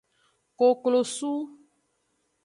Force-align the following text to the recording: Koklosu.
Koklosu. 0.59 1.33